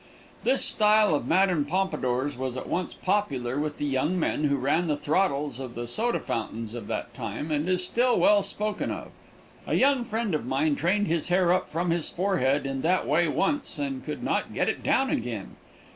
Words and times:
This 0.43 0.65
style 0.65 1.13
of 1.13 1.27
Mme. 1.27 1.61
Pompadour's 1.65 2.35
was 2.35 2.57
at 2.57 2.67
once 2.67 2.95
popular 2.95 3.59
with 3.59 3.77
the 3.77 3.85
young 3.85 4.19
men 4.19 4.45
who 4.45 4.57
ran 4.57 4.87
the 4.87 4.97
throttles 4.97 5.59
of 5.59 5.75
the 5.75 5.85
soda 5.85 6.19
fountains 6.19 6.73
of 6.73 6.87
that 6.87 7.13
time, 7.13 7.51
and 7.51 7.69
is 7.69 7.83
still 7.85 8.19
well 8.19 8.41
spoken 8.41 8.89
of. 8.89 9.09
A 9.67 9.75
young 9.75 10.03
friend 10.03 10.33
of 10.33 10.43
mine 10.43 10.75
trained 10.75 11.05
his 11.05 11.27
hair 11.27 11.53
up 11.53 11.69
from 11.69 11.91
his 11.91 12.09
forehead 12.09 12.65
in 12.65 12.81
that 12.81 13.05
way 13.05 13.27
once 13.27 13.77
and 13.77 14.03
could 14.03 14.23
not 14.23 14.55
get 14.55 14.67
it 14.67 14.81
down 14.81 15.11
again. 15.11 15.55